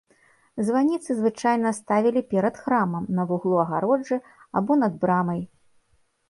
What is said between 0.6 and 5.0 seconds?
Званіцы звычайна ставілі перад храмам, на вуглу агароджы або над